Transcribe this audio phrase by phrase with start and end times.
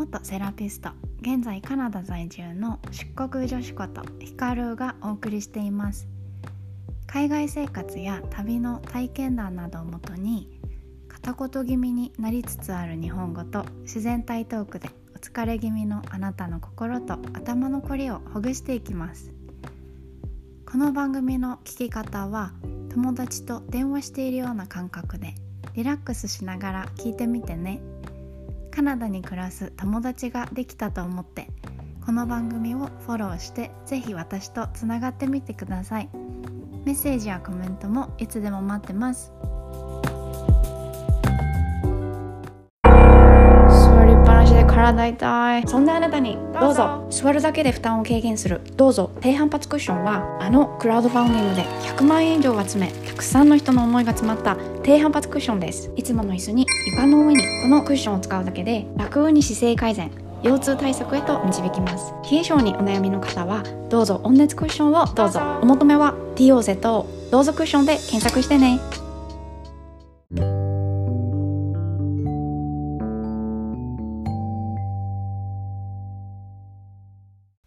[0.00, 0.88] 元セラピスト
[1.20, 6.08] 現在カナダ在住の出国女子ことヒカルがお送りしています。
[7.06, 10.58] 海外生活や旅の体験談などをもとに
[11.06, 19.30] 片言気味になりつつある日本語と自然体トークでお疲れ気味のあなたの心と頭のこりをほぐしていきます。
[20.64, 22.54] この番組の聞き方は
[22.88, 25.34] 友達と電話しているような感覚で
[25.74, 27.82] リラックスしながら聞いてみてね。
[28.70, 31.48] カナダに暮らす友達ができたと思って
[32.04, 36.08] この番組をフォローしてぜひ私とつながってみてください。
[36.84, 39.32] メッセージやコメントもいつでも待ってます。
[42.84, 45.68] 座りっぱなしで体痛い。
[45.68, 48.62] そんなあなたにどうぞ座るだけで負担を軽減する。
[48.76, 49.10] どうぞ。
[49.20, 55.92] 低反発クッションはあのクラウドファンディングで100万円以上集めたくさんの人の思いが詰まった低反発クッションです。
[55.94, 60.10] いつもの椅子に床の上にこのクッションを使うだけで楽に姿勢改善
[60.42, 62.14] 腰痛対策へと導きます。
[62.30, 65.40] 冷え性にお悩みの方はどうぞ温熱クッションをどうぞ。
[65.60, 68.80] お求めは DOZ どうぞクッションで検索してね。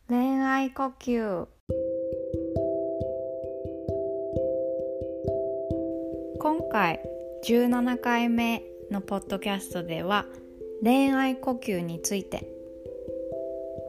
[0.10, 1.93] 恋愛呼吸。
[6.44, 7.00] 今回
[7.46, 10.26] 17回目のポッドキャストでは
[10.84, 12.50] 恋愛呼吸について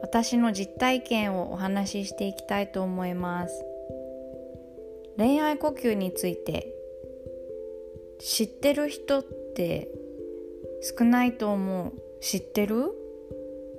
[0.01, 3.65] 私の実体験をお話ししていきたいと思います。
[5.17, 6.73] 恋愛呼吸について
[8.21, 9.89] 知ってる人って
[10.97, 11.93] 少ないと思う。
[12.21, 12.93] 知ってる？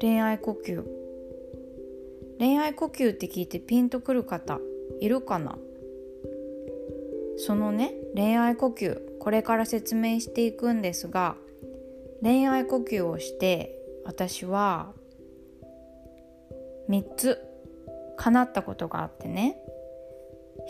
[0.02, 0.84] 恋愛呼吸。
[2.38, 4.60] 恋愛呼吸って聞いてピンとくる方
[5.00, 5.56] いるかな？
[7.36, 11.36] そのね恋愛呼吸これから説明していくんですが
[12.22, 14.92] 恋愛呼吸をして私は
[16.88, 17.38] 3つ
[18.16, 19.58] 叶ったことがあってね。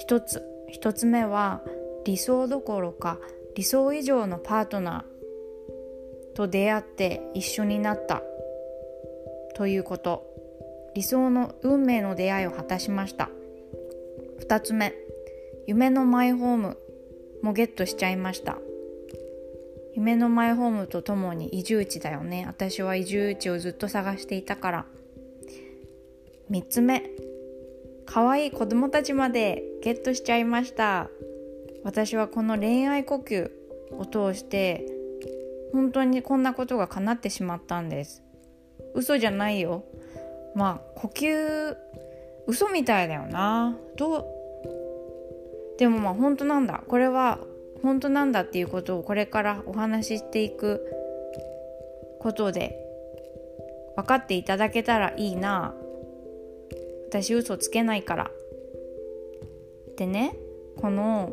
[0.08, 0.42] 1つ
[0.74, 1.62] 1つ目は
[2.04, 3.18] 理想どころか
[3.54, 8.22] 理想以上のパートナーと出会って一緒になった
[9.54, 10.36] ということ。
[10.94, 13.28] 理想の運命の出会いを果たしました。
[14.40, 14.94] 2つ目。
[15.66, 16.78] 夢のマイホーム
[17.42, 18.58] もゲットしちゃいました。
[19.94, 22.44] 夢のマイホームとともに移住地だよね。
[22.46, 24.86] 私は移住地をずっと探していたから。
[26.50, 27.02] 3つ目。
[28.04, 31.08] 可愛い子供たちまでゲットしちゃいました。
[31.82, 33.50] 私はこの恋愛呼吸
[33.92, 34.86] を通して
[35.72, 38.22] 本当にこんなことが叶ってしまったんです。
[38.94, 39.84] 嘘じゃないよ。
[40.54, 41.76] まあ呼吸
[42.46, 43.76] 嘘みたいだよな。
[43.96, 44.35] どう
[45.78, 46.82] でもまあ本当なんだ。
[46.86, 47.38] これは
[47.82, 50.80] 本当なんだっていうことをこれからお話ししていく
[52.20, 52.76] ことで
[53.96, 55.74] 分かっていただけたらいいな。
[57.08, 58.30] 私嘘つけないから。
[59.96, 60.36] でね
[60.76, 61.32] この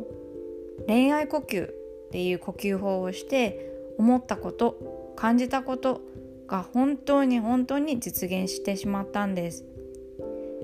[0.86, 1.70] 恋愛呼吸っ
[2.10, 6.00] ていう呼吸法をして思ったこと感じたこと
[6.46, 9.64] が本当に本当に実現してしまったんです。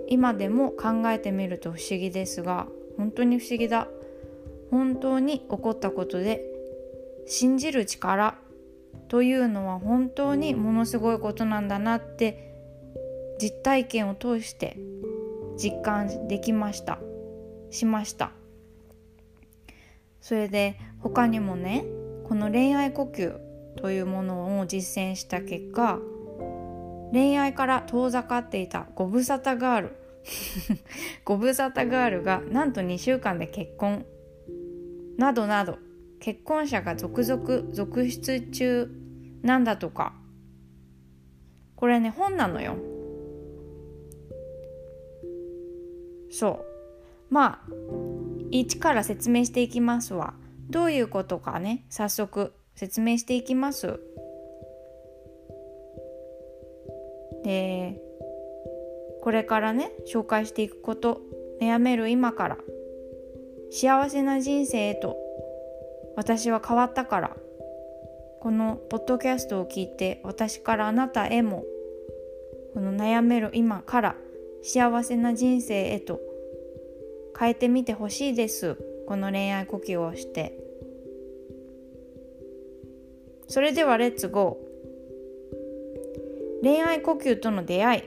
[0.09, 2.67] 今でも考えてみると不思議ですが
[3.01, 3.89] 本当に不思議だ。
[4.71, 6.45] 本当に起こったことで
[7.27, 8.37] 信じる力
[9.09, 12.55] というのは本当にものすごいことなんだなって
[13.41, 14.77] 実体験を通して
[15.57, 16.99] 実感できました。
[17.71, 18.33] しました。
[20.21, 21.87] それで他にもね
[22.29, 23.35] この恋愛呼吸
[23.77, 25.99] というものを実践した結果
[27.13, 30.00] 恋愛から遠ざかっていたご無沙汰ガール
[31.25, 34.05] ご無沙汰ガールがなんと2週間で結婚。
[35.17, 35.79] などなど。
[36.19, 38.91] 結婚者が続々続出中
[39.43, 40.15] なんだとか。
[41.77, 42.77] これね本なのよ。
[46.31, 46.65] そ
[47.31, 47.35] う。
[47.35, 47.73] まあ
[48.51, 50.35] 一から説明していきますわ。
[50.69, 51.85] どういうことかね。
[51.89, 54.01] 早速説明していきます。
[57.45, 58.10] で
[59.23, 61.21] これからね紹介していくこと
[61.61, 62.59] 悩める今から
[63.71, 65.17] 幸せな人生へと
[66.17, 67.37] 私は変わったから
[68.41, 71.65] このポッドキャストを聞いて私からあなたへも
[72.75, 74.17] この悩める今から
[74.63, 76.21] 幸せな人生へと
[77.39, 78.77] 変えてみてほしいです
[79.07, 80.57] この恋愛呼吸をして。
[83.51, 86.63] それではレッツゴー。
[86.63, 88.03] 恋愛呼吸との出会い。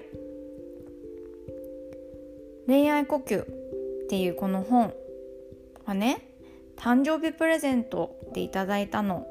[2.67, 3.47] 恋愛呼吸っ
[4.09, 4.93] ていうこの本
[5.85, 6.29] はね
[6.77, 9.27] 誕生日プレゼントでいただいたの。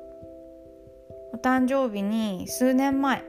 [1.34, 3.24] お誕生日に数年前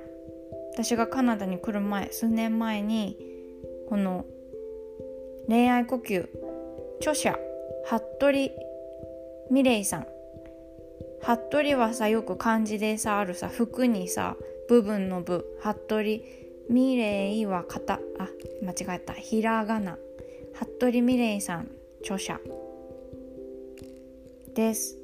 [0.74, 3.18] 私がカナダに来る前数年前に
[3.88, 4.26] この
[5.48, 6.28] 恋愛呼吸
[7.00, 7.38] 著者
[7.86, 8.32] 服部
[9.52, 10.08] 美玲さん。
[11.22, 14.36] 服部はさよく漢字でさあるさ服にさ
[14.68, 16.22] 部分の部服部
[16.70, 18.00] 美玲は型。
[18.20, 18.28] あ
[18.62, 19.14] 間違えた。
[19.14, 19.98] ひらがな。
[20.54, 21.70] 服部美玲さん
[22.02, 22.40] 著者。
[24.54, 24.98] です。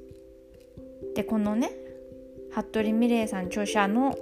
[1.15, 1.71] でこのね
[2.51, 4.17] 服部美玲さん著者の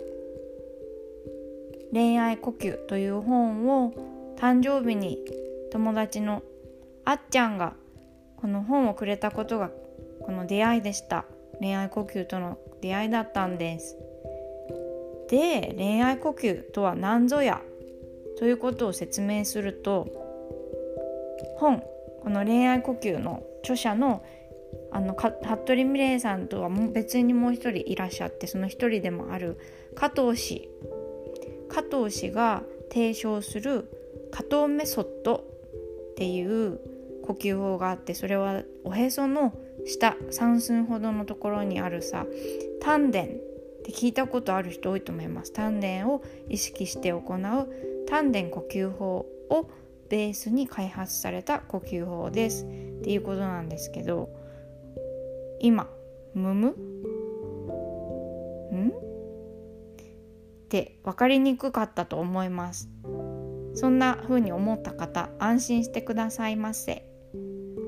[1.92, 3.92] 「恋愛呼吸」という本を
[4.38, 5.20] 誕生日に
[5.72, 6.44] 友達の
[7.06, 7.76] あっちゃんが
[8.38, 9.72] この本をくれたことが
[10.22, 11.26] この出会いでした。
[11.60, 13.98] 恋愛呼吸との出会いだったんです。
[15.30, 17.62] で恋愛呼吸とは何ぞや
[18.38, 20.08] ということを説明すると
[21.58, 21.84] 本
[22.24, 24.24] この恋愛呼吸の著者の
[24.92, 25.32] あの服
[25.66, 29.58] 部美玲さんとは別にもう一人いらっしゃってその一人でもある
[29.96, 30.70] 加藤氏。
[31.70, 33.90] 加藤氏が提唱する
[34.32, 36.80] 加藤メソッドっていう
[37.26, 39.54] 呼吸法があってそれはおへその
[39.86, 42.26] 下3寸ほどのところにあるさ
[42.82, 43.26] 丹田。
[43.88, 45.54] って聞いたことある人多いと思います。
[45.54, 47.24] 丹田を意識して行う
[48.08, 49.70] 丹田呼吸法を
[50.10, 52.66] ベースに開発された呼吸法です。
[52.66, 52.68] っ
[53.04, 54.30] ていうことなんですけど
[55.60, 55.90] 今
[56.34, 56.68] むむ？
[58.74, 58.90] ん？
[58.90, 58.94] っ
[60.70, 62.90] て分かりにくかったと思います。
[63.74, 67.10] そんな風に思った方安心してくださいませ。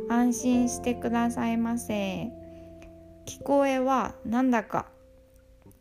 [0.10, 2.30] 安心してくださいませ。
[3.26, 4.88] 聞こえはなんだか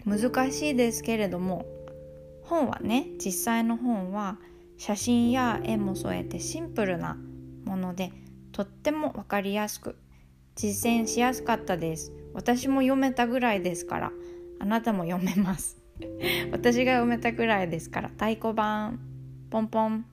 [0.04, 1.66] 難しいですけれども
[2.42, 4.38] 本はね実際の本は
[4.76, 7.16] 写真や絵も添えてシンプルな
[7.64, 8.12] もので
[8.52, 9.96] とっても分かりやすく
[10.56, 12.12] 実践しやすかったです。
[12.34, 14.12] 私も読めたぐらいですから
[14.58, 15.80] あなたも読めます。
[16.50, 18.98] 私が読めたぐらいですから太鼓判
[19.50, 20.04] ポンポン。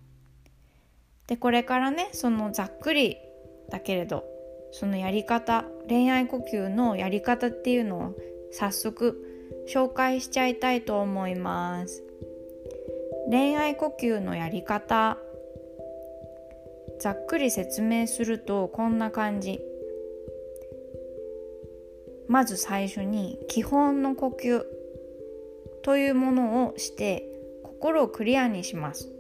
[1.28, 3.18] でこれからねそのざっくり
[3.70, 4.26] だけれど
[4.72, 8.16] そのやり方恋愛呼吸のやり方っていうのを
[8.52, 9.25] 早速
[9.68, 12.04] 紹介しちゃいたいと思います。
[13.30, 15.18] 恋愛呼吸のやり方。
[17.00, 19.62] ざっくり説明するとこんな感じ。
[22.28, 24.66] まず最初に基本の呼吸。
[25.86, 27.30] というものをして
[27.62, 29.12] 心をクリアにします。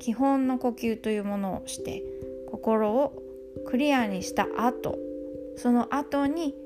[0.00, 2.02] 基本の呼吸というものをして
[2.50, 3.22] 心を
[3.66, 4.98] クリアにした後。
[5.56, 6.56] その後に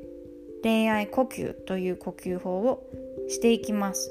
[0.64, 2.82] 恋愛呼吸という呼吸法を
[3.28, 4.10] していきます。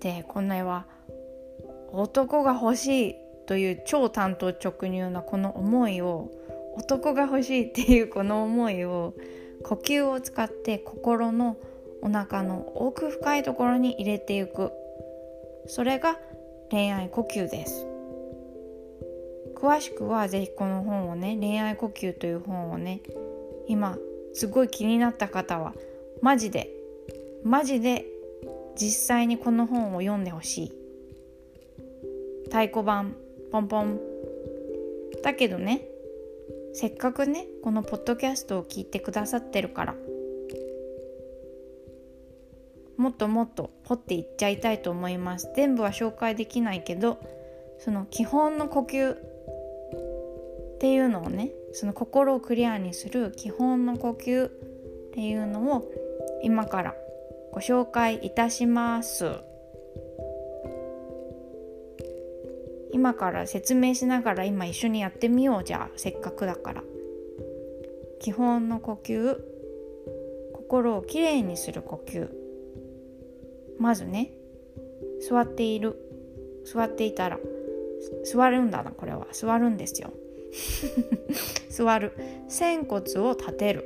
[0.00, 0.86] でこれは
[1.92, 3.14] 男が欲しい
[3.46, 6.30] という超担当直入なこの思いを
[6.76, 9.14] 男が欲しいっていうこの思いを
[9.62, 11.56] 呼吸を使って心の
[12.02, 14.72] お腹の奥深いところに入れていく。
[15.66, 16.16] それが
[16.70, 17.86] 恋愛呼吸です。
[19.54, 23.00] 詳しくは是非この本をね恋愛呼吸という本をね
[23.66, 23.98] 今
[24.36, 25.72] すごい気になった方は
[26.20, 26.70] マジで
[27.42, 28.04] マジで
[28.76, 30.72] 実際にこの本を読んでほしい。
[32.44, 33.16] 太鼓判
[33.50, 34.00] ポンポン。
[35.22, 35.86] だけどね
[36.74, 39.94] せっかくねこのポッドキャストを聞いてくださってるから
[42.98, 45.50] もっともっと掘っていっちゃいたいと思います。
[45.56, 47.18] 全部は紹介できないけど
[47.78, 54.50] その基本の呼吸っていうのをねその心をクリアにする基本の呼吸っ
[55.12, 55.92] ていうのを
[56.42, 56.94] 今から
[57.52, 59.26] ご紹介いたします。
[62.92, 65.64] 今から説明しながら今一緒にやってみよう。
[65.64, 66.82] じゃあせっかくだから。
[68.20, 69.38] 基本の呼吸
[70.54, 72.30] 心をきれいにする呼吸。
[73.78, 74.30] まずね
[75.28, 75.94] 座っている。
[76.64, 77.38] 座っていたら
[78.24, 79.26] 座るんだなこれは。
[79.32, 80.14] 座るんですよ。
[81.70, 82.12] 座る。
[82.48, 83.84] 仙骨を立てる。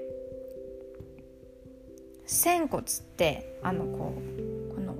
[2.26, 2.86] 仙骨っ
[3.16, 4.94] てあのこうこの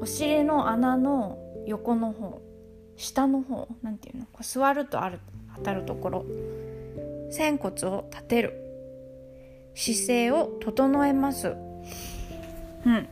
[0.00, 2.42] お尻の穴の横の方
[2.96, 4.24] 下の方なんていうの？
[4.32, 5.20] こう座るとある
[5.56, 6.26] 当たるところ。
[7.30, 8.62] 仙骨を立てる。
[9.74, 11.48] 姿勢を整えます。
[11.48, 11.50] う
[12.90, 13.08] ん。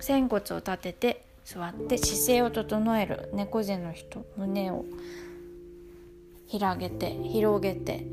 [0.00, 3.28] 仙骨を立てて座って姿勢を整える。
[3.32, 4.24] 猫背の人。
[4.36, 4.84] 胸を
[6.46, 8.06] 広げて広げて。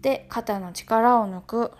[0.00, 1.70] で肩の力を抜く。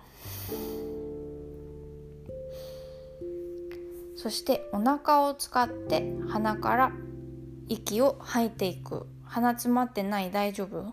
[4.14, 6.92] そしてお腹を使って鼻から
[7.66, 9.08] 息を吐いていく。
[9.24, 10.30] 鼻詰まってない。
[10.30, 10.92] 大丈夫？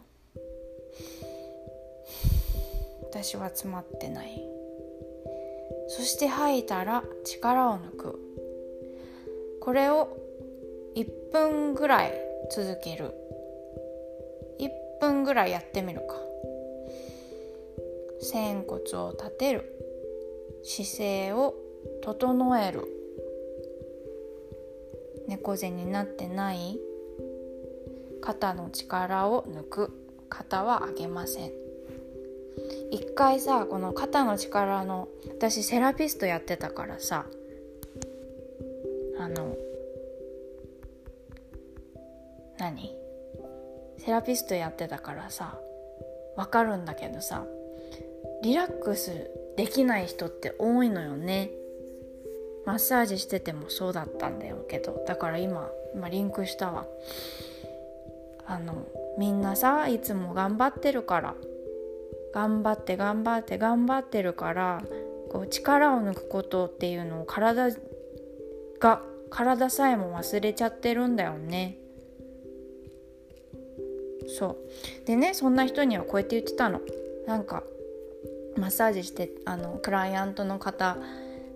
[3.12, 4.44] 私は詰まってない。
[5.90, 8.26] そして吐いたら力を抜く。
[9.68, 10.08] これを
[10.96, 12.14] 1分ぐらい
[12.56, 13.14] 続ける。
[14.62, 16.16] 1分ぐらいやってみるか。
[18.22, 19.66] 仙骨を立てる。
[20.64, 21.54] 姿勢を
[22.02, 22.86] 整える。
[25.28, 26.80] 猫背になってない。
[28.22, 29.92] 肩の力を抜く。
[30.30, 31.52] 肩は上げません。
[32.90, 37.26] 一回さこの肩の力の私セラピストやってたからさ
[39.27, 39.57] あの
[42.57, 42.96] 何？
[43.98, 45.60] セラピストやってたからさ
[46.38, 47.43] わかるんだけどさ
[48.41, 51.50] リラックスできない人って多いのよね。
[52.65, 56.86] マッサージしててもそうだったんだよけどだから今今リンクしたわ。
[58.46, 58.86] あの
[59.17, 61.36] みんなさいつも頑張ってるから
[62.34, 64.84] 頑張って頑張って頑張ってるから
[65.29, 67.72] こう力を抜くことっていうのを体
[68.79, 71.77] が体さえも忘れちゃってるんだよね。
[74.27, 74.57] そ
[75.03, 75.05] う。
[75.05, 76.81] でねそんな人にはこうやって言ってたの。
[77.25, 77.63] なんか
[78.57, 80.98] マッサージしてあのクライアントの方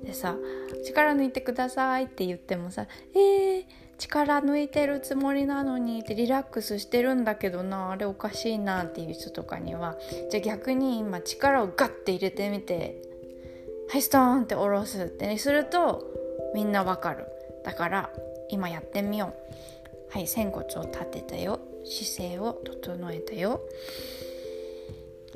[0.04, 0.36] でさ
[0.86, 3.66] 「力抜いてください」って言ってもさ「えー、
[3.98, 9.98] 力抜いてるつもりなのに」ってリラックスしてるんだけどなあれおかしいなっていう人とかには。
[10.30, 13.02] じゃあ逆に今力をガッて入れてみて
[13.90, 16.06] 「はいストーン!」って下ろすって、ね、すると
[16.54, 17.26] みんなわかる。
[17.64, 18.10] だから
[18.50, 20.14] 今やってみよう。
[20.14, 21.60] はい仙骨を立てたよ。
[21.86, 23.62] 姿勢を整えたよ。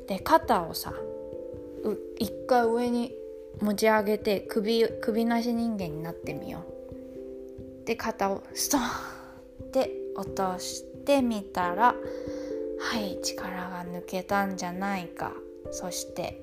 [0.07, 0.93] で肩をさ
[2.19, 3.13] 一回上に
[3.61, 6.63] 持ち上げて首首なし人間になってみよ
[7.83, 7.85] う。
[7.85, 11.95] で肩をストンって落としてみたら
[12.79, 15.31] はい力が抜けたんじゃないか。
[15.71, 16.41] そして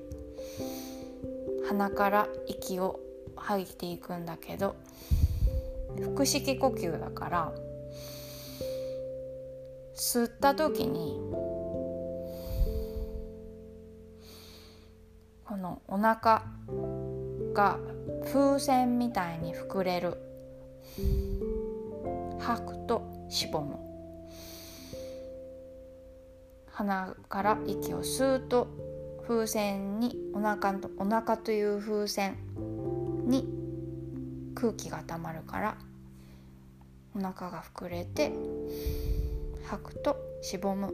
[1.67, 2.99] 鼻から息を
[3.35, 4.75] 吐いていくんだけど
[6.01, 7.53] 腹式呼吸だから
[9.95, 11.19] 吸った時に
[15.45, 16.43] このお腹
[17.53, 17.77] が
[18.25, 20.17] 風船みたいに膨れる。
[22.39, 23.77] 吐くとしぼむ。
[26.71, 28.67] 鼻から息を吸うと
[29.27, 32.35] 風船にお腹とお腹という風船
[33.25, 33.62] に
[34.53, 35.77] 空気がたまるから
[37.15, 38.31] お腹が膨れて
[39.65, 40.93] 吐くとしぼむ。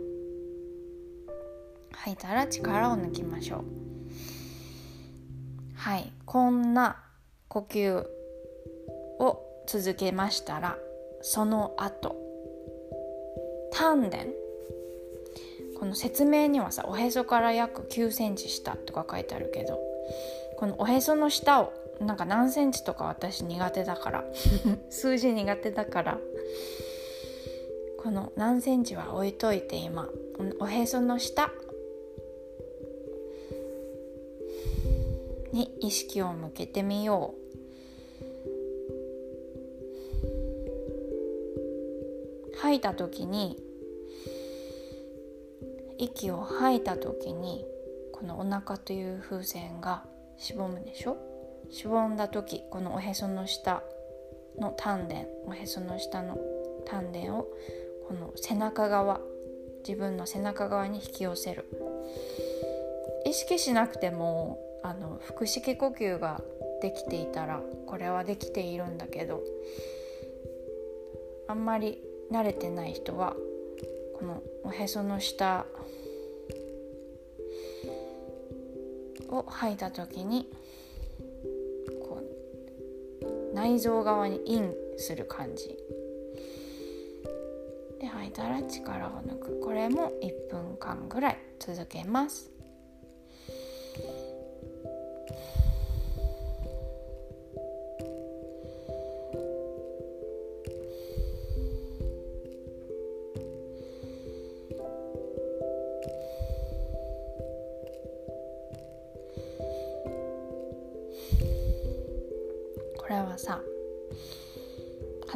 [1.92, 3.64] 吐いたら力を抜きましょう。
[5.76, 6.12] はい。
[6.26, 6.98] こんな
[7.48, 8.06] 呼吸
[9.20, 10.78] を続けましたら
[11.22, 12.16] その後
[13.72, 14.20] 丹田。
[15.80, 19.80] この説明にはさおへそから約9センチ下とか書いてあるけど
[20.58, 24.26] このおへその下をなんか何センチとか私苦手だから。
[24.90, 26.20] 数字苦手だから。
[27.98, 30.10] この何センチは置いといて今。
[30.60, 31.52] おへその下。
[35.52, 37.40] に意識を向けてみよう。
[42.58, 43.58] 吐いた時に
[45.98, 47.66] 息を吐いた時に
[48.12, 50.06] このお腹という風船が
[50.38, 51.29] しぼむでしょ？
[51.72, 53.84] しぼんだ時このおへその下
[54.58, 56.38] の丹田おへその下の
[56.86, 57.48] 丹田を
[58.08, 59.20] この背中側
[59.88, 61.66] 自分の背中側に引き寄せる。
[63.26, 66.42] 意識しなくてもあの腹式呼吸が
[66.82, 69.44] できていたらこれはできているんだけど
[71.48, 73.36] あんまり慣れてない人は
[74.18, 75.66] このおへその下
[79.30, 80.50] を吐いた時に
[83.60, 85.78] 内臓側にインする感じ。
[88.00, 89.60] で吐いたら力を抜く。
[89.60, 92.50] これも1分間ぐらい続けます。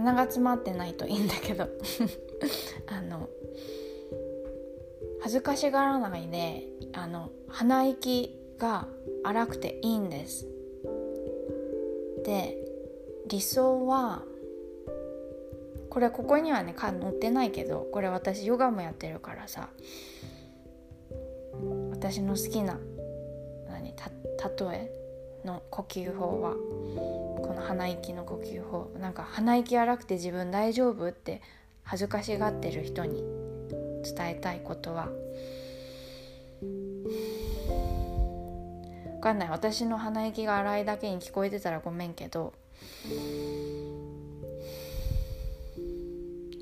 [0.04, 1.68] 鼻が詰まってないといいんだけど。
[2.88, 3.30] あの
[5.22, 8.90] 恥ずかしがらないであの鼻息が
[9.24, 10.46] 荒くていいんです。
[12.26, 12.58] で
[13.28, 14.24] 理想は
[15.90, 19.70] これここにはね載ってないけどこれ私ヨガもやってるからさ
[21.92, 22.78] 私の好きな
[23.70, 23.96] 何例
[24.74, 24.92] え
[25.46, 27.12] の呼吸法は。
[27.44, 28.92] この鼻息の呼吸法。
[29.00, 31.42] なんか鼻息荒くて自分大丈夫って
[31.84, 33.22] 恥ずかしがってる人に
[34.04, 35.10] 伝えたいことは。
[39.16, 39.50] 分かんない。
[39.50, 42.54] 私の鼻息が荒いだけに聞こえてたらごめんけど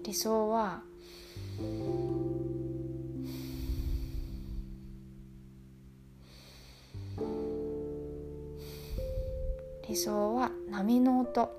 [0.03, 0.81] 理想は
[9.91, 11.51] 理想は波の音。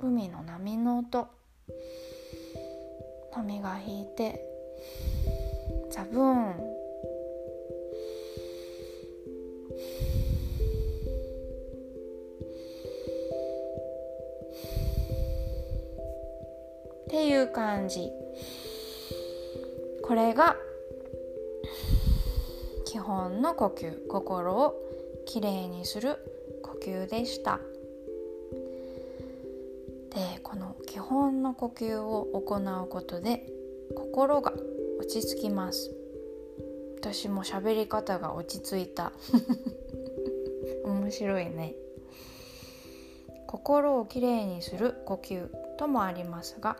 [0.00, 1.28] 海の波の音。
[3.30, 4.44] 波が引いて
[5.92, 6.50] ザブーン。
[6.50, 6.54] っ
[17.10, 18.10] ていう感じ。
[20.02, 20.56] これが
[22.92, 24.74] 基本の呼吸心を
[25.24, 26.18] きれいにする
[26.62, 27.58] 呼吸でした。
[30.10, 33.46] でこの基本の呼吸を行うことで
[33.96, 34.52] 心が
[35.00, 35.90] 落ち着きます。
[36.98, 39.12] 私も喋り方が落ち着いた。
[40.84, 41.74] 面白いね。
[43.46, 46.76] 心をきれいにする呼吸ともありますが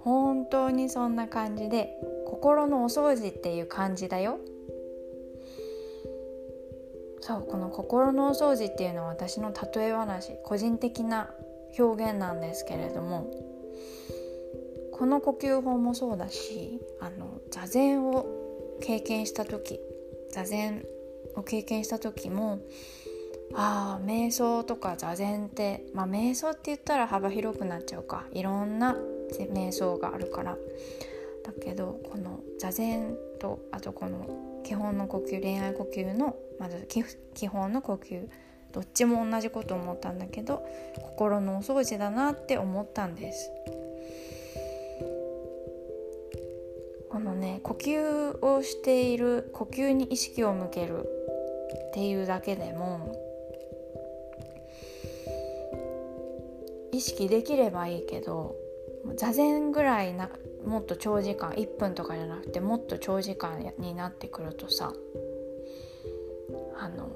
[0.00, 4.38] 本当にそんな感じで心のお掃除っていう感じだよ。
[7.22, 11.30] そうこの心のお掃除っていうのは私の例え話個人的な
[11.78, 13.30] 表現なんですけれども
[14.92, 18.26] この呼吸法もそうだしあの座禅を
[18.82, 19.80] 経験した時
[20.30, 20.84] 座禅
[21.36, 22.60] を経験した時も
[23.54, 28.24] ああ瞑想とか座禅ってまあ瞑想って言ったら幅広くなっちゃうか。
[28.32, 28.96] いろんな
[29.30, 30.56] 瞑想があるから。
[31.44, 36.86] だけどこの座禅とあとこの基本の呼吸恋愛呼吸のまず
[37.34, 38.28] 基本の呼吸。
[38.72, 40.66] どっちも同じこと思ったんだけど
[41.02, 43.50] 心のお掃除だなって思ったんです。
[47.10, 51.06] このね呼吸をしている呼吸に意識を向ける
[51.90, 53.14] っていうだけでも
[56.90, 58.56] 意識できればいいけど
[59.16, 60.30] 座禅ぐらいな
[60.64, 64.92] もっと長時間1分とかじゃなくてもっと長時間になってくるとさ
[66.78, 67.08] あの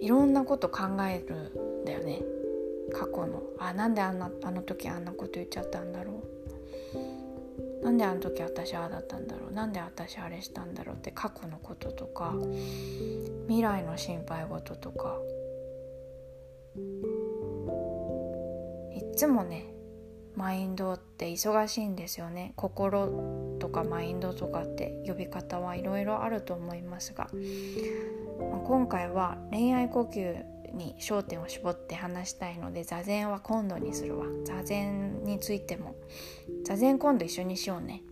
[0.00, 2.22] いろんなこと考えるんだよね。
[2.92, 3.42] 過去の。
[3.58, 6.22] あなんであんなあの時あんなこと言っちゃったんだろ
[7.82, 7.84] う。
[7.84, 9.52] なんであの時私ああだったんだろう。
[9.52, 12.34] なんで私あれしたんだろうって過去のこととか
[13.46, 15.18] 未来の心配事とか。
[18.92, 19.66] いっつもね
[20.36, 22.52] マインドって忙しいんですよね。
[22.56, 27.28] 心とかマインドとかって呼び方はいろいろあると思いますが、
[28.50, 34.26] まあ、今回は恋愛呼吸に焦点を絞って話したいので座禅は今度にするわ。
[34.44, 35.94] 座禅についても。
[36.64, 38.02] 座禅今度一緒にしようね。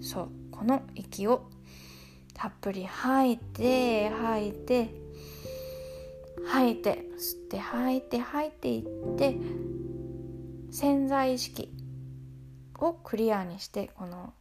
[0.00, 0.28] そう。
[0.50, 1.48] この息を
[2.32, 5.03] たっぷり吐いて吐いて
[6.46, 9.36] 吐いて吸って吐いて吐いていって
[10.70, 11.72] 潜在意識
[12.78, 14.32] をクリアにしてこの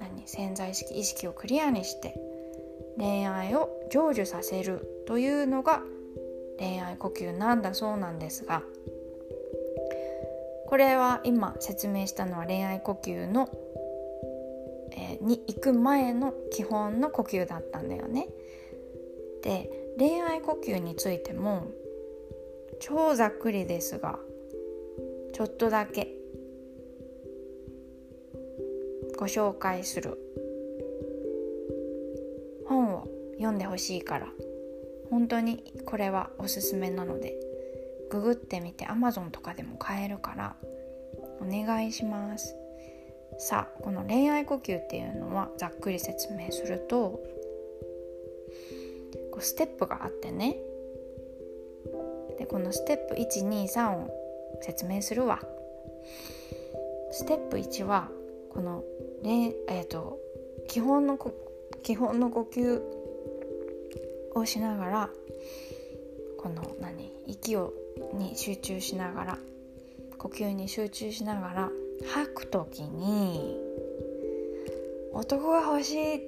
[0.00, 0.26] 何？
[0.26, 2.14] 潜在意識意識をクリアにして
[2.98, 5.82] 恋愛を成就させるというのが
[6.58, 8.62] 恋愛呼吸なんだそうなんですが
[10.66, 13.48] これは今説明したのは恋愛呼吸の、
[14.92, 18.28] えー、に行く前の基本の呼吸だったんだよね。
[19.42, 21.68] で恋愛呼吸についても
[22.80, 24.18] 超ざっくりですが
[25.32, 26.12] ちょっとだけ
[29.16, 30.18] ご紹介する
[32.66, 34.26] 本を読んでほしいから
[35.10, 37.34] 本当にこれはおすすめなので
[38.10, 40.56] ググってみて Amazon とかでも買えるから
[41.40, 42.56] お願いします。
[43.38, 47.20] さあこの恋愛呼吸っていうのはざっくり説明すると
[49.34, 50.56] こうステップがあってね。
[52.38, 54.10] でこのステップ123を
[54.62, 55.40] 説明するわ。
[57.10, 58.10] ステップ1は
[58.50, 58.84] この、
[59.24, 60.20] ねえーと、
[60.68, 61.18] 基本の
[61.82, 62.80] 基本の呼吸
[64.36, 65.10] をしながら
[66.38, 67.72] この何息を
[68.12, 69.38] に集中しながら
[70.16, 71.70] 呼吸に集中しながら
[72.06, 73.58] 吐く時に
[75.12, 76.20] 男が欲しいっ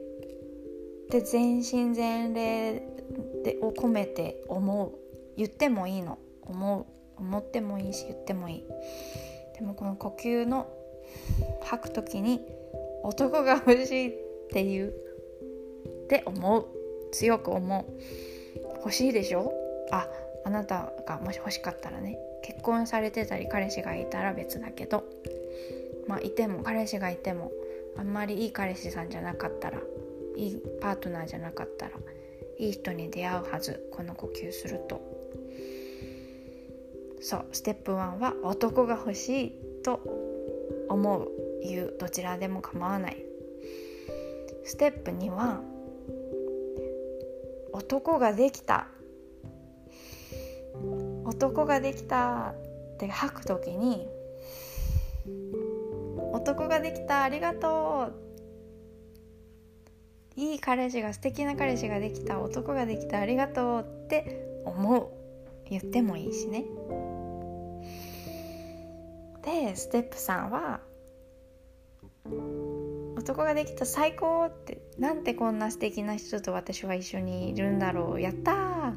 [1.09, 2.96] て全身全霊
[3.47, 4.93] でを込めて思う。
[5.37, 6.19] 言ってもいいの。
[6.43, 6.85] 思う。
[7.21, 8.65] 思ってもいいし言ってもいい。
[9.57, 10.67] でもこの呼吸の
[11.63, 12.41] 吐く時に
[13.05, 14.13] 男が欲しいっ
[14.51, 14.89] ていう。
[14.89, 14.93] っ
[16.09, 16.67] て思う。
[17.13, 17.85] 強く思う。
[18.79, 19.53] 欲しいでしょ？
[19.93, 20.09] あ
[20.45, 22.19] あなたがもし欲しかったらね。
[22.43, 25.05] 結婚されてたり彼氏がいたら別だけど。
[26.09, 27.53] まあいても彼氏がいても
[27.97, 29.79] あんまりいい彼氏さんじゃなかったら
[30.37, 31.93] いいパートナーじゃなかったら
[32.59, 35.01] いい人に出会うはずこの呼吸すると。
[37.21, 40.01] そうステップ1は男が欲しいと
[40.89, 41.29] 思う
[41.63, 43.17] 言うどちらでも構わない。
[44.65, 45.61] ステップ2は
[47.73, 48.89] 男ができた。
[51.25, 52.55] 男ができた
[52.95, 54.07] って吐く時に
[56.33, 58.26] 男ができたありがとう
[60.37, 65.09] いい彼氏が素敵な彼氏ができた男ができたありがとうって思う
[65.69, 66.65] 言ってもいいしね。
[69.43, 70.81] でステップ3は
[73.17, 78.21] 男ができた最高ってなんてこんな素敵な人と私は一緒にいるんだろう。
[78.21, 78.93] やった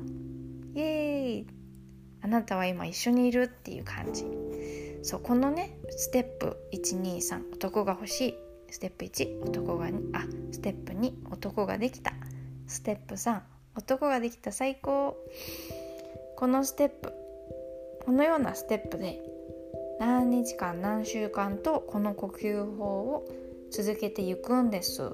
[0.76, 1.48] イエーイ。
[2.22, 4.26] あなたは今一緒にいるっていう感じ。
[5.04, 8.49] そうこのねステップ123男が欲しい。
[8.72, 9.90] ステップ1男があ
[10.52, 12.14] ステップ2男ができた。
[12.68, 13.42] ステップ3
[13.76, 15.18] 男ができた最高。
[16.36, 17.14] このステップ
[18.06, 19.22] このようなステップで
[20.00, 23.28] 何日間何週間とこの呼吸法を
[23.72, 25.14] 続けていくんです。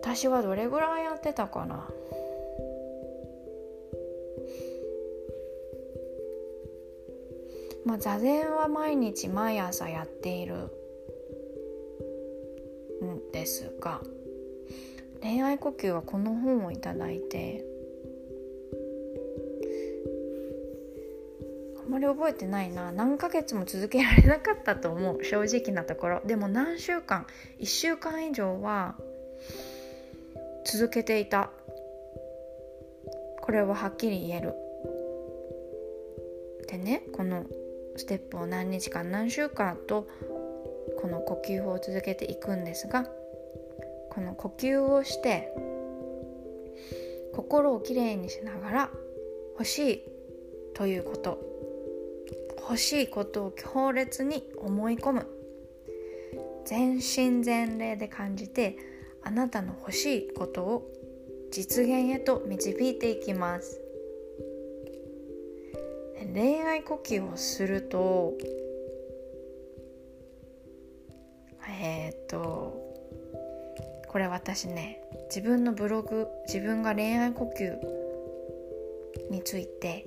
[0.00, 1.88] 私はどれぐらいやってたかな。
[7.86, 10.56] まあ座禅は毎日毎朝やっている
[13.02, 14.00] んですが
[15.22, 17.64] 恋愛呼吸はこの本をいただいて
[21.80, 22.90] あんまり覚えてないな。
[22.90, 25.24] 何ヶ月も続けられなかったと思う。
[25.24, 26.20] 正直なところ。
[26.26, 27.28] でも何週間
[27.60, 28.96] 1週間以上は
[30.64, 31.50] 続けていた。
[33.40, 34.54] これははっきり言える。
[36.66, 37.46] でねこの
[37.96, 40.08] ステップを何日間何週間と
[41.00, 43.04] この呼吸法を続けていくんですが
[44.10, 45.52] この呼吸をして
[47.34, 48.90] 心をきれいにしながら
[49.52, 50.02] 欲しい
[50.74, 51.40] ということ
[52.68, 55.26] 欲しいことを強烈に思い込む。
[56.64, 58.76] 全身全霊で感じて
[59.22, 60.90] あなたの欲しいことを
[61.52, 63.80] 実現へと導いていきます。
[66.34, 68.34] 恋愛呼吸をすると
[71.68, 72.94] えー、っと
[74.08, 80.06] これ私ね自分のブログ自分が恋愛呼吸について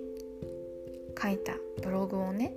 [1.22, 1.54] 書いた
[1.84, 2.54] ブログをね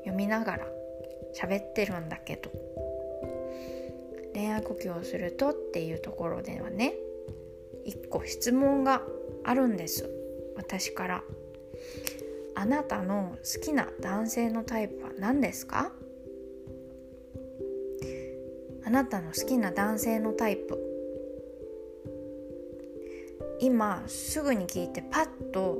[0.00, 0.66] 読みながら
[1.34, 2.50] 喋ってるんだけど
[4.34, 6.94] 恋愛呼吸をするとっていうところではね
[7.84, 9.02] 一個質問が
[9.44, 10.23] あるんです。
[10.56, 11.22] 私から。
[12.56, 15.92] あなたの好きな男性のタイプは何ですか？
[18.86, 20.78] あなたの好きな男性のタイプ。
[23.60, 25.78] 今すぐに聞いてパッと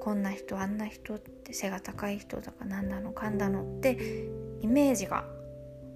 [0.00, 4.28] こんな人あんな人って背が高い人とか何だのかんだのって
[4.60, 5.24] イメージが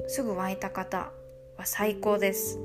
[0.06, 1.12] すぐ湧いた方
[1.56, 2.58] は最高です。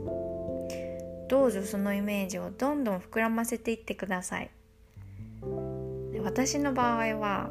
[1.28, 4.52] どうぞそのイメージをどんどん膨らませていってください。
[6.24, 7.50] 私の場合は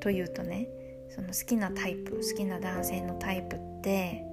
[0.00, 0.68] というとね
[1.10, 4.24] その好きなタイプ好きな男性のタイプって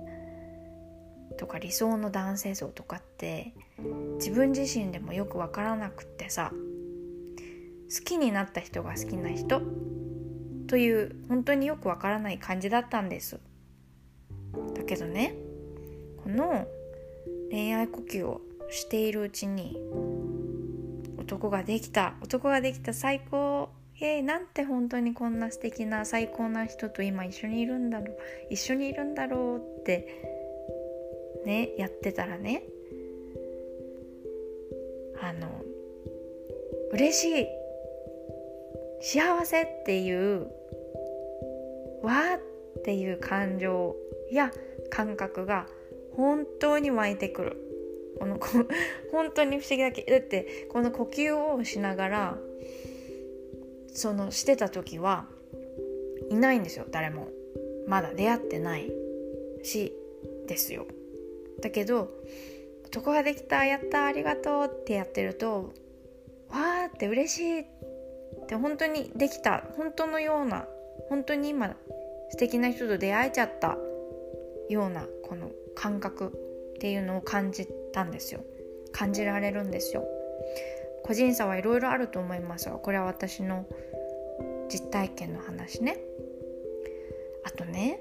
[1.37, 3.53] とか理想の男性像とかって
[4.17, 9.61] 自分自身でもよく分からなくってさ好きになった人が好きな人
[10.67, 13.39] という本当によくわからない感じだったんです。
[14.73, 15.35] だけどね
[16.23, 16.65] この
[17.51, 19.77] 恋愛呼吸をしているうちに
[21.17, 23.69] 男ができた男ができた最高
[24.01, 28.17] えー、なんて本当にこんな素敵な最高な人と今一緒にいるんだろう。
[28.49, 30.07] 一緒にいるんだろうって
[31.45, 32.63] ねやってたらね。
[35.21, 35.47] あの
[36.91, 37.47] 嬉しい。
[39.01, 40.47] 幸せっていう
[42.01, 43.95] わーっていう感情
[44.31, 44.51] や
[44.89, 45.67] 感覚が
[46.15, 47.61] 本当に湧いてくる。
[48.19, 48.39] この
[49.11, 52.37] 本当に不思議だけだってこの呼吸をしながら
[53.95, 55.25] そのしてた時は
[56.29, 57.29] いないんですよ誰も。
[57.87, 58.91] まだ出会ってない
[59.63, 59.93] し
[60.47, 60.85] ですよ。
[61.61, 62.09] だけど
[62.85, 65.73] 男ができたやったありがとうってやってると
[66.49, 67.65] わーって嬉しいっ
[68.47, 70.67] て本当にできた本当のような
[71.09, 71.75] 本当に今
[72.29, 73.77] 素敵な人と出会えちゃった
[74.69, 76.33] ようなこの感覚
[76.75, 78.41] っていうのを感じたんですよ。
[78.91, 80.05] 感じられるんですよ。
[81.05, 83.67] 個人差はいろいろあると思いますがこれは私の
[84.69, 85.99] 実体験の話ね。
[87.43, 87.99] あとね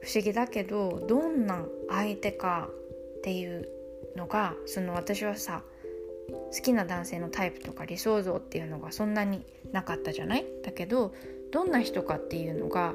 [0.00, 2.68] 不思議だけどどんな相手か
[3.18, 3.68] っていう
[4.16, 5.62] のがその私はさ
[6.28, 10.44] 好きな男性のタイプとか理想像っていうのがそんなになかったじゃない？
[10.64, 11.14] だけど
[11.52, 12.94] どんな人かっていうのが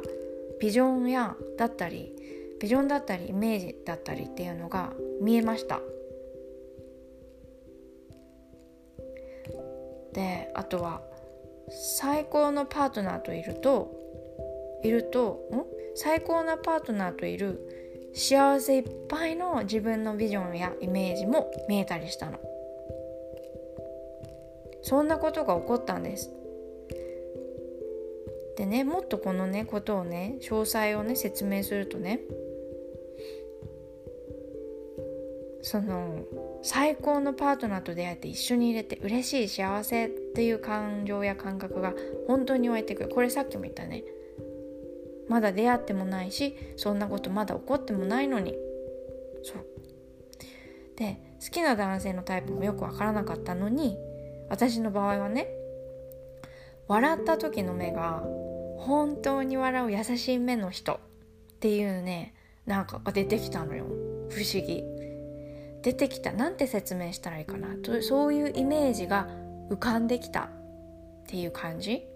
[0.60, 2.14] ビジョンやだったり
[2.60, 5.80] ビジョンだったりイメージだったりっていうのが見えました。
[10.14, 11.02] であとは
[11.70, 13.92] 最高のパートナーといると
[14.84, 15.66] いるとん？
[15.96, 22.40] 最高なパートナーといる幸せいっぱいの自分のビジョンやイメージも見えたりしたの。
[24.84, 26.30] そんなことが起こったんです。
[28.58, 32.20] でねもっとこのねことをね詳細をね説明するとね
[35.62, 36.20] その
[36.64, 41.94] 最高のパートナーと出会えて一緒に入れて嬉しい幸せっていう感情や感覚が
[42.26, 43.10] 本当に湧いてくる。
[43.10, 44.04] これさっきも言ったね。
[45.28, 48.56] まだ出会ってもないしそんなことまだ起こってもないのに。
[49.44, 49.66] そう。
[50.96, 53.98] で好きな男性のタイプもよくわからなかったのに
[54.50, 55.48] 私の場合はね
[56.88, 58.24] 笑った時の目が
[58.78, 61.00] 本当に笑う優しい目の人っ
[61.60, 63.86] ていうねなんかが出てきたのよ。
[64.30, 65.03] 不思議。
[65.84, 66.32] 出てきた。
[66.32, 67.76] なんて説明したらいいかな。
[67.76, 69.28] とそういうイメージが
[69.70, 70.50] 浮かんできたっ
[71.28, 72.08] ていう感じ。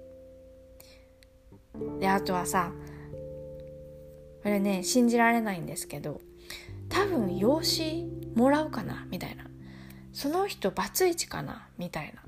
[1.99, 2.71] であとはさ
[4.41, 6.21] これね信じられないんですけど
[6.89, 9.43] 多分養子もらうかなみたいな。
[10.13, 12.23] その人バツイチかなみたいな。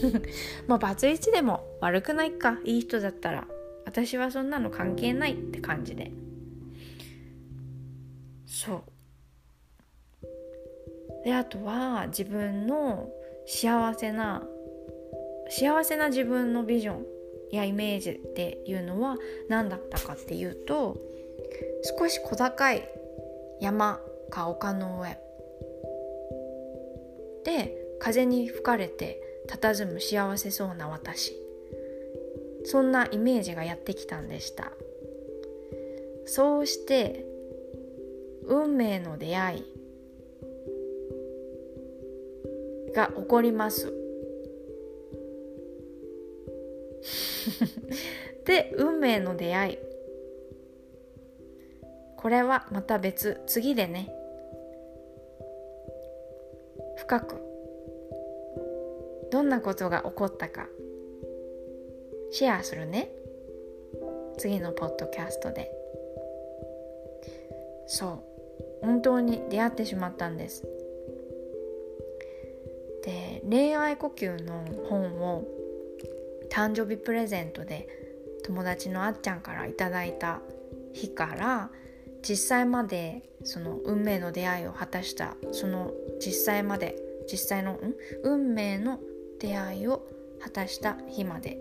[0.68, 2.60] まあバツイチでも悪くないか。
[2.64, 3.48] いい人だったら
[3.86, 6.12] 私はそんなの関係ないって感じで。
[8.46, 8.89] そう。
[11.24, 13.08] であとは自分の
[13.46, 14.42] 幸せな
[15.50, 17.06] 幸せな自分のビジョン
[17.50, 19.16] やイメージっていうのは
[19.48, 20.96] 何だったかっていうと
[21.98, 22.88] 少し小高い
[23.60, 25.18] 山か丘の上。
[27.44, 31.36] で風に吹かれて佇む幸せそうな私。
[32.64, 34.72] そんなイメージがやってきたんでした。
[36.26, 37.26] そうして
[38.44, 39.64] 運命の出会い
[42.94, 43.92] が起こります。
[48.44, 49.78] で運命の出会い。
[52.16, 53.40] これはまた別。
[53.46, 54.12] 次でね。
[56.96, 57.36] 深く。
[59.30, 60.68] どんなことが起こったか。
[62.30, 63.10] シェアするね。
[64.38, 65.70] 次のポッドキャストで。
[67.86, 68.18] そう。
[68.82, 70.62] 本当に出会ってしまったんです。
[70.62, 70.79] で
[73.50, 75.44] 恋愛呼吸の本を
[76.52, 77.88] 誕生日プレゼントで
[78.44, 80.40] 友達のあっちゃんからいただいた
[80.92, 81.70] 日から
[82.22, 85.92] 実際までその運命の出会いを果たしたその
[86.24, 86.94] 実際まで
[87.30, 87.94] 実際のん？
[88.22, 89.00] 運命の
[89.40, 90.06] 出会いを
[90.40, 91.58] 果たした日まで。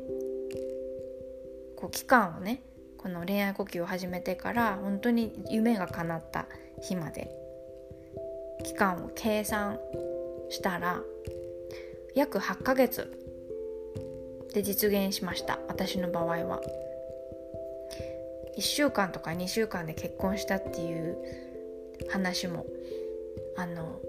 [1.75, 2.61] こう期間をね
[2.97, 6.45] この恋愛呼吸を始めてから本当に夢が叶った
[6.83, 7.31] 日まで。
[8.63, 9.79] 期間を計算
[10.49, 11.01] したら
[12.15, 13.11] 約8ヶ月。
[14.53, 15.59] で実現しました。
[15.67, 16.61] 私の場合は。
[18.57, 21.17] 1週間とか2週間で結婚したっていう
[22.09, 22.65] 話も
[23.55, 24.01] あの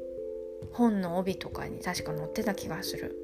[0.72, 3.16] 本の帯とかに確か載ってた気がする。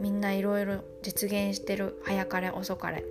[0.00, 2.00] みんないろいろ実現してる。
[2.04, 3.04] 早かれ遅かれ。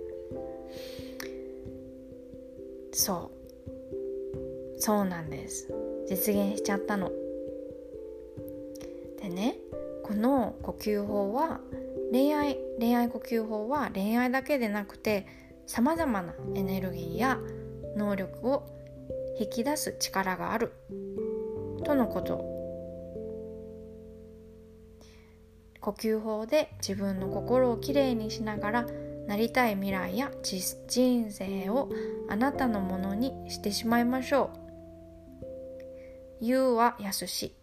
[2.92, 3.30] そ
[4.76, 4.80] う。
[4.80, 5.72] そうなんです。
[6.08, 7.10] 実現しちゃったの。
[9.20, 9.56] でね
[10.08, 11.60] この呼吸法は
[12.10, 15.26] 恋愛恋愛呼吸法は恋愛だけでなくて
[15.66, 17.38] さまざまなエネルギーや
[17.94, 18.66] 能力を
[19.38, 20.72] 引き出す力がある
[21.84, 22.38] とのこと
[25.82, 28.86] 呼吸法で自分の心をきれいにしながら
[29.26, 31.90] なりたい未来や人生を
[32.30, 34.68] あなたのものにしてしまいましょう。
[36.40, 37.57] 言うはやすし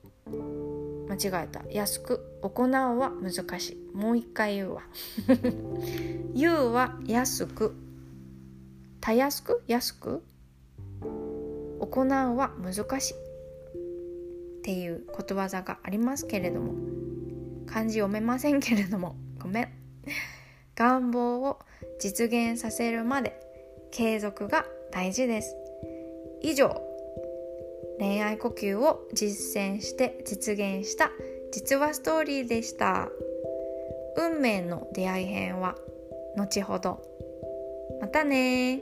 [1.08, 1.62] 間違えた。
[1.72, 3.96] 安く行うは難しい。
[3.96, 4.84] もう一回言うわ。
[6.34, 7.76] 言うは安く。
[9.02, 9.64] たやすく？
[9.68, 10.24] 安く？
[11.02, 13.14] 行うは難しい。
[13.14, 13.18] っ
[14.64, 16.74] ていうことわざがありますけれども。
[17.68, 19.16] 漢字読めませんけれども。
[19.40, 19.68] ごめん。
[20.76, 21.60] 願望を
[22.00, 23.40] 実現させるまで
[23.92, 25.56] 継続が大事です。
[26.42, 26.82] 以上。
[28.00, 31.12] 恋愛呼吸を実践して実現した
[31.52, 33.10] 実話ストーリーでした。
[34.18, 35.76] 運命の出会い編は
[36.38, 37.02] 後ほど。
[38.02, 38.82] またね